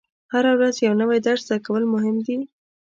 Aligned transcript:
هره 0.33 0.51
ورځ 0.57 0.75
یو 0.85 0.93
نوی 1.01 1.19
درس 1.27 1.41
زده 1.47 1.57
کول 1.65 1.83
مهم 1.93 2.15
دي. 2.25 2.37